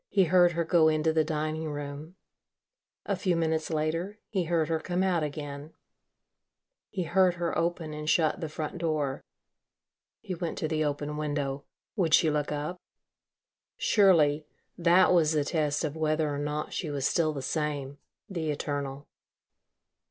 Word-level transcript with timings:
He 0.09 0.23
heard 0.23 0.53
her 0.53 0.63
go 0.63 0.87
into 0.87 1.13
the 1.13 1.23
dining 1.23 1.69
room.... 1.69 2.15
A 3.05 3.15
few 3.15 3.35
minutes 3.35 3.69
later, 3.69 4.17
he 4.29 4.45
heard 4.45 4.67
her 4.67 4.79
come 4.79 5.03
out 5.03 5.21
again. 5.21 5.73
He 6.89 7.03
heard 7.03 7.35
her 7.35 7.55
open 7.55 7.93
and 7.93 8.09
shut 8.09 8.41
the 8.41 8.49
front 8.49 8.79
door.... 8.79 9.21
He 10.19 10.33
went 10.33 10.57
to 10.57 10.67
the 10.67 10.83
open 10.83 11.17
window. 11.17 11.65
Would 11.95 12.15
she 12.15 12.31
look 12.31 12.51
up? 12.51 12.77
Surely 13.77 14.47
that 14.75 15.13
was 15.13 15.33
the 15.33 15.45
test 15.45 15.83
of 15.83 15.95
whether 15.95 16.33
or 16.33 16.39
not 16.39 16.73
she 16.73 16.89
was 16.89 17.05
still 17.05 17.31
the 17.31 17.43
same 17.43 17.99
the 18.27 18.49
eternal. 18.49 19.05